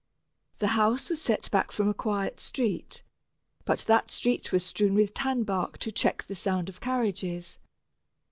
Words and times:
The 0.57 0.69
house 0.69 1.11
was 1.11 1.21
set 1.21 1.51
back 1.51 1.71
from 1.71 1.87
a 1.87 1.93
quiet 1.93 2.39
street, 2.39 3.03
but 3.65 3.81
that 3.81 4.09
street 4.09 4.51
was 4.51 4.65
strewn 4.65 4.95
with 4.95 5.13
tanbark 5.13 5.77
to 5.77 5.91
check 5.91 6.23
the 6.23 6.33
sound 6.33 6.69
of 6.69 6.81
carriages. 6.81 7.59